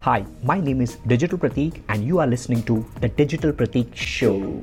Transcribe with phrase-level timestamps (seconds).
[0.00, 4.60] Hi, my name is Digital Pratik, and you are listening to the Digital Pratik Show.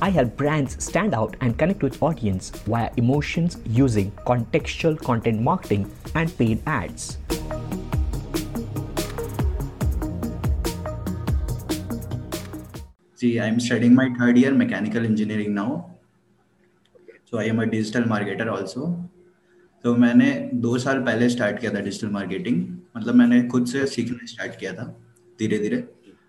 [0.00, 5.90] I help brands stand out and connect with audience via emotions using contextual content marketing
[6.14, 7.18] and paid ads.
[13.16, 15.96] See, I'm studying my third year mechanical engineering now.
[17.24, 19.09] So I am a digital marketer also.
[19.84, 22.66] तो मैंने दो साल पहले start किया था digital marketing
[22.96, 24.84] मतलब मैंने खुद से सीखना स्टार्ट किया था
[25.38, 25.84] धीरे धीरे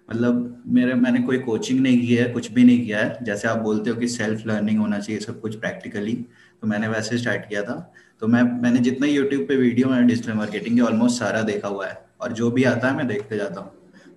[0.09, 3.57] मतलब मेरे, मैंने कोई कोचिंग नहीं किया है, कुछ भी नहीं किया है। जैसे आप
[3.57, 6.13] बोलते हो कि सेल्फ लर्निंग होना चाहिए सब कुछ प्रैक्टिकली
[6.61, 10.33] तो मैंने वैसे स्टार्ट किया था। तो मैं, मैंने जितना यूट्यूब पे वीडियो है डिजिटल
[10.33, 13.61] मार्केटिंग के ऑलमोस्ट सारा देखा हुआ है। और जो भी आता है मैं देखते जाता
[13.61, 13.71] हूँ।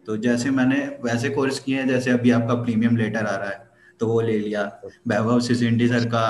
[0.07, 3.63] तो जैसे मैंने वैसे कोर्स किए हैं, जैसे अभी आपका प्रीमियम लेटर आ रहा है
[4.01, 4.65] तो वो ले लिया।
[5.09, 6.25] वैभव सिसेंटी सर का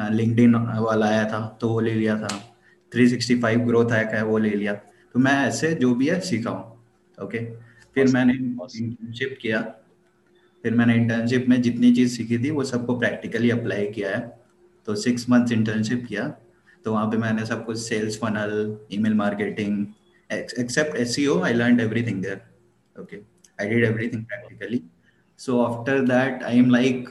[0.00, 2.58] लिंकड वाला आया था तो वो ले लिया था।
[2.92, 4.74] 365 ग्रोथ हैक है वो ले लिया।
[5.12, 6.86] तो मैं ऐसे जो भी है सीखा हूँ।
[7.24, 7.44] ओके
[7.94, 9.60] फिर मैंने इंटर्नशिप किया।
[10.62, 14.38] फिर मैंने इंटर्नशिप में जितनी चीज़ सीखी थी वो सबको प्रैक्टिकली अप्लाई किया है।
[14.86, 16.28] तो सिक्स मंथ्स इंटर्नशिप किया।
[16.84, 19.86] तो वहाँ पे मैंने सब कुछ sales funnel email marketing
[20.30, 22.40] except SEO, I learned everything there.
[22.96, 23.18] Okay,
[23.58, 24.82] I did everything practically.
[25.36, 27.08] So after that, I am like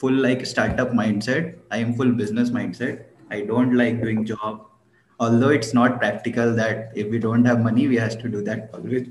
[0.00, 1.58] full like startup mindset.
[1.70, 3.04] I am full business mindset.
[3.30, 4.66] I don't like doing job.
[5.20, 8.70] Although it's not practical that if we don't have money, we has to do that
[8.74, 9.08] always.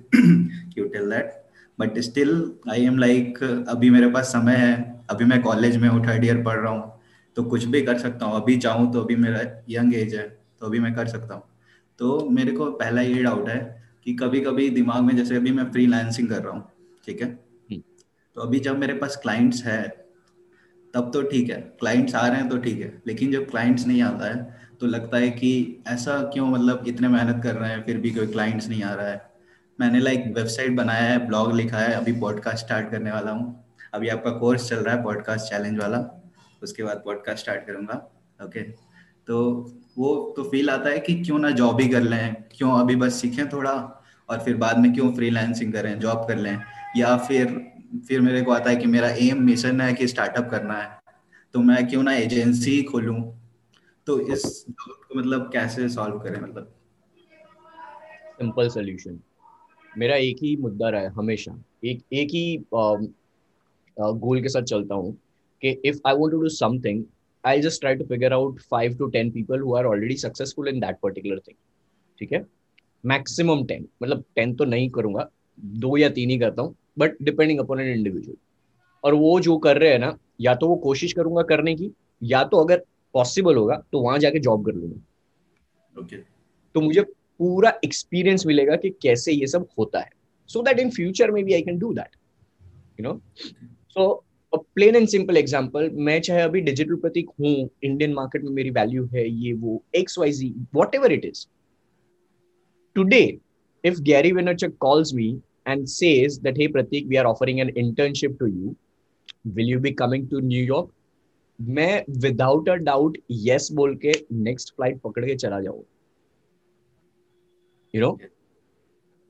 [0.76, 1.46] you tell that.
[1.80, 4.74] But still, I am like अभी मेरे पास समय है
[5.10, 6.92] अभी मैं college में हूँ third year पढ़ रहा हूँ
[7.38, 10.28] तो कुछ भी कर सकता हूँ अभी चाहूँ तो अभी मेरा यंग एज है
[10.60, 11.44] तो अभी मैं कर सकता हूँ
[12.00, 13.60] तो मेरे को पहला ये डाउट है
[14.04, 16.64] कि कभी कभी दिमाग में जैसे अभी मैं फ्रीलांसिंग कर रहा हूँ
[17.06, 17.28] ठीक है
[18.36, 19.82] तो अभी जब मेरे पास क्लाइंट्स है
[20.94, 24.02] तब तो ठीक है क्लाइंट्स आ रहे हैं तो ठीक है, लेकिन जब क्लाइंट्स नहीं
[24.04, 27.98] आता है तो लगता है कि ऐसा क्यों मतलब इतने मेहनत कर रहे हैं, फिर
[27.98, 29.22] भी कोई क्लाइंट्स नहीं आ रहा है।
[29.80, 34.10] मैंने लाइक वेबसाइट बनाया है ब्लॉग लिखा है, अभी पॉडकास्ट स्टार्ट करने वाला हूँ। अभी
[34.10, 35.98] आपका कोर्स चल रहा है पॉडकास्ट चैलेंज वाला,
[36.64, 37.94] उसके बाद पॉडकास्ट स्टार्ट करूँगा
[38.40, 38.62] ओके
[39.28, 39.40] तो
[39.98, 43.22] वो तो फील आता है कि क्यों ना जॉब ही कर लें, क्यों अभी बस
[43.22, 43.74] सीखें थोड़ा,
[44.30, 46.58] और फिर बाद में क्यों फ्रीलांसिंग करें जॉब कर लें,
[46.98, 47.48] या फिर
[47.94, 51.02] फिर मेरे को आता है कि मेरा एम मिशन है कि स्टार्टअप करना है।
[51.54, 53.22] तो मैं क्यों ना एजेंसी खोलूं?
[54.08, 56.74] तो इस को मतलब कैसे सॉल्व करें मतलब?
[58.38, 59.20] सिंपल सोल्यूशन
[59.94, 61.56] मेरा एक ही मुद्दा रहा है हमेशा।
[61.86, 62.58] एक एक ही
[63.98, 65.14] गोल के साथ चलता हूँ
[65.64, 67.04] कि if I want to do something
[67.44, 70.80] I just try to figure out five to ten people who are already successful in
[70.80, 71.58] that particular thing
[72.20, 72.46] ठीक है?
[73.04, 77.60] मैक्सिमम टेन मतलब टेन तो नहीं करूँगा, दो या तीन ही करता हूँ। But depending
[77.60, 78.38] upon an individual
[79.04, 82.44] और वो जो कर रहे हैं ना या तो वो कोशिश करूँगा करने की या
[82.44, 82.84] तो अगर
[83.16, 86.18] पॉसिबल होगा तो वहाँ जाके जॉब कर लूँगा। ओके
[86.76, 90.10] तो मुझे पूरा एक्सपीरियंस मिलेगा कि कैसे ये सब होता है।
[90.50, 92.16] सो दैट इन फ्यूचर में भी I can do that
[93.00, 93.20] you know
[93.90, 98.70] so plain and simple example मैं चाहे अभी डिजिटल प्रतीक हूँ इंडियन मार्केट में मेरी
[98.70, 100.54] वैल्यू है ये वो X Y Z
[100.96, 101.46] whatever it is
[102.96, 103.22] today
[103.84, 105.30] if Gary Vaynerchuk calls me
[105.66, 108.76] and says that, hey, pratik, we are offering an internship to you.
[109.46, 110.90] Will you be coming to new york?
[111.62, 115.86] मैं without a doubt yes बोल के next flight पकड़ के चला जाऊँगा
[117.96, 118.18] you know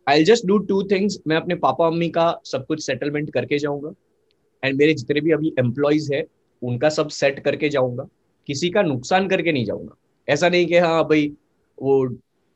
[0.10, 3.94] I just do two things मैं अपने पापा, मम्मी का सब कुछ सेटलमेंट करके जाऊँगा।
[4.64, 6.24] एंड मेरे जितने भी अभी एम्प्लॉयज़ है,
[6.62, 8.08] उनका सब सेट करके जाऊँगा।
[8.48, 9.96] किसी का नुकसान करके नहीं जाऊँगा।
[10.30, 11.32] ऐसा नहीं कि हाँ भाई,
[11.82, 12.04] वो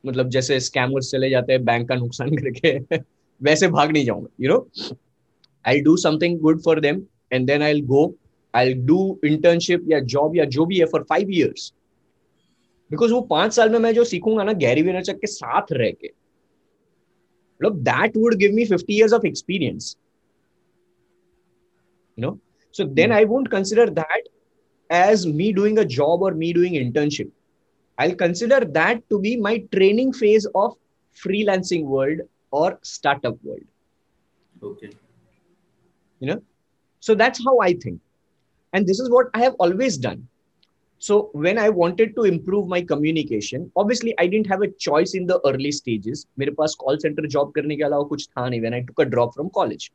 [0.06, 2.98] मतलब जैसे स्कैमर्स चले जाते हैं बैंक का नुकसान करके।
[3.42, 4.96] वैसे भाग नहीं जाऊँगा you know
[5.66, 7.02] I do something good for them
[7.34, 8.04] and then I go
[8.54, 11.74] I do internship या जॉब या जो भी है फॉर फाइव ईयर्स
[12.92, 16.08] बिकॉज़ वो पाँच साल में मैं जो सीखूँगा ना गैरी वेनरचक के साथ रह के
[16.08, 19.96] मतलब that would give me fifty years of experience
[22.18, 22.38] you know
[22.76, 24.30] so then I won't consider that
[24.90, 27.30] as me doing a job or me doing internship.
[27.98, 30.76] I'll consider that to be my training phase of
[31.18, 33.67] freelancing world or startup world
[34.63, 34.91] okay
[36.21, 36.41] you know
[37.01, 38.01] so that's how i think
[38.73, 40.27] and this is what i have always done
[40.99, 45.27] so when i wanted to improve my communication obviously i didn't have a choice in
[45.27, 48.75] the early stages मेरे पास call center job करने के अलावा कुछ था नहीं when
[48.75, 49.91] i took a drop from college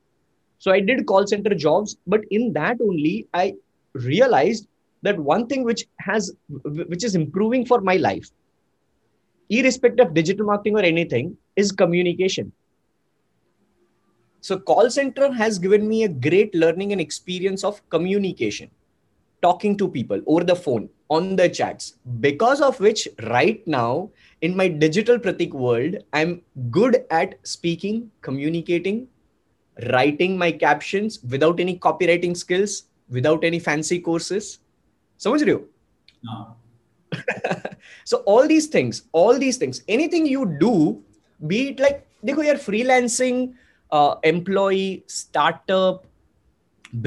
[0.66, 3.46] so i did call center jobs but in that only i
[4.10, 4.68] realized
[5.04, 6.32] that one thing which has
[6.94, 8.30] which is improving for my life
[9.50, 12.52] irrespective of digital marketing or anything is communication
[14.42, 18.70] so call center has given me a great learning and experience of communication
[19.42, 24.10] talking to people over the phone on the chats because of which right now
[24.42, 26.42] in my digital pratik world i'm
[26.78, 29.08] good at speaking communicating
[29.94, 34.58] writing my captions without any copywriting skills without any fancy courses
[35.26, 35.62] समझ रहे हो
[36.30, 36.58] हाँ
[38.12, 41.04] so all these things all these things anything you do
[41.46, 43.42] be it like देखो यार freelancing
[43.92, 46.06] uh, employee startup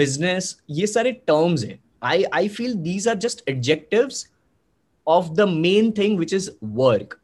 [0.00, 4.28] business ये सारे terms हैं I I feel these are just adjectives
[5.06, 7.18] of the main thing which is work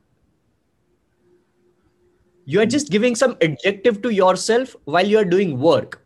[2.44, 6.00] you are just giving some adjective to yourself while you are doing work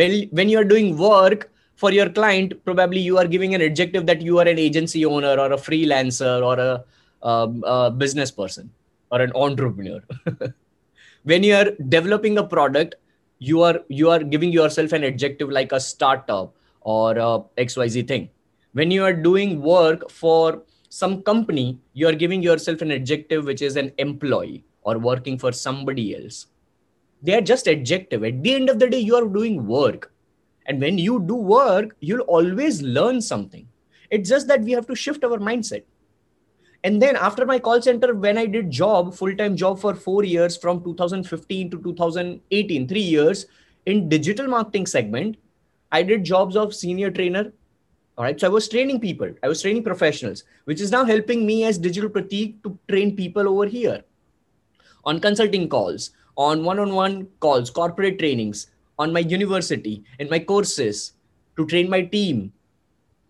[0.00, 1.50] when when you are doing work
[1.82, 5.32] for your client probably you are giving an adjective that you are an agency owner
[5.44, 6.84] or a freelancer or a,
[7.28, 8.70] um, a business person
[9.11, 10.01] or an entrepreneur.
[11.23, 12.95] When you are developing a product
[13.39, 18.29] you are you are giving yourself an adjective like a startup or a xyz thing.
[18.73, 23.61] When you are doing work for some company you are giving yourself an adjective which
[23.61, 26.47] is an employee or working for somebody else.
[27.21, 28.23] They are just adjective.
[28.23, 30.11] At the end of the day you are doing work.
[30.65, 33.67] And when you do work you'll always learn something.
[34.09, 35.83] It's just that we have to shift our mindset
[36.83, 40.57] and then after my call center when i did job full-time job for four years
[40.57, 43.45] from 2015 to 2018 three years
[43.85, 45.37] in digital marketing segment
[45.91, 47.51] i did jobs of senior trainer.
[48.17, 49.29] All right so i was training people.
[49.43, 53.47] I was training professionals which is now helping me as digital pratik to train people
[53.47, 54.03] over here
[55.05, 58.67] on consulting calls on one-on-one calls corporate trainings
[58.99, 61.13] on my university in my courses
[61.55, 62.51] to train my team.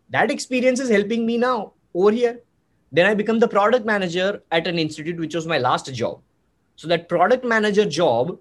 [0.10, 2.42] That experience is helping me now over here
[2.98, 6.22] then i become the product manager at an institute which was my last job.
[6.76, 8.38] So that product manager job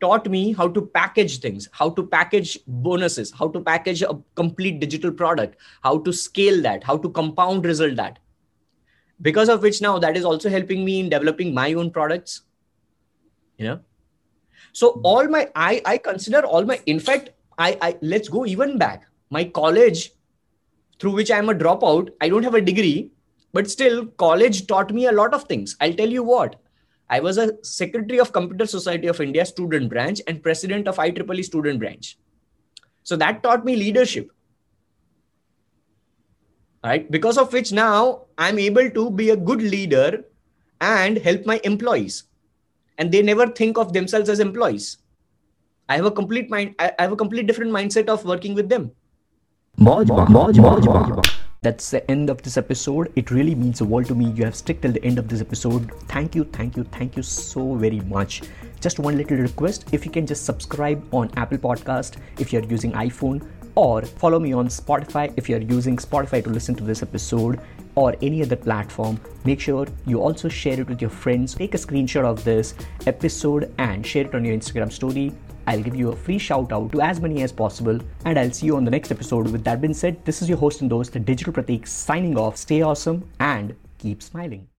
[0.00, 4.80] taught me how to package things how to package bonuses how to package a complete
[4.80, 8.18] digital product how to scale that how to compound result that.
[9.30, 12.42] Because of which now that is also helping me in developing my own products
[13.58, 13.80] you know.
[14.72, 18.78] So all my i i consider all my in fact i i let's go even
[18.78, 19.08] back.
[19.30, 20.12] My college
[20.98, 23.12] through which i'm a dropout i don't have a degree
[23.52, 25.76] but still college taught me a lot of things.
[25.80, 26.56] I'll tell you what.
[27.10, 31.44] I was a secretary of computer society of india student branch and president of ieee
[31.44, 32.18] student branch.
[33.02, 34.30] So that taught me leadership.
[36.84, 37.10] Right?
[37.10, 40.24] Because of which now i'm able to be a good leader
[40.80, 42.24] and help my employees.
[42.98, 44.98] And they never think of themselves as employees.
[45.88, 48.90] I have a complete mind i have a complete different mindset of working with them.
[49.78, 51.41] Moj Bang, Moj Moj Bang.
[51.62, 53.12] That's the end of this episode.
[53.14, 54.30] It really means the world to me.
[54.32, 55.92] You have stuck till the end of this episode.
[56.08, 58.42] Thank you, thank you, thank you so very much.
[58.80, 62.90] Just one little request if you can just subscribe on Apple Podcast if you're using
[62.94, 67.60] iPhone, or follow me on Spotify if you're using Spotify to listen to this episode
[67.94, 69.20] or any other platform.
[69.44, 71.54] Make sure you also share it with your friends.
[71.54, 72.74] Take a screenshot of this
[73.06, 75.32] episode and share it on your Instagram story.
[75.66, 78.66] I'll give you a free shout out to as many as possible, and I'll see
[78.66, 79.50] you on the next episode.
[79.50, 82.56] With that being said, this is your host and host, the Digital Pratik, signing off.
[82.56, 84.71] Stay awesome and keep smiling.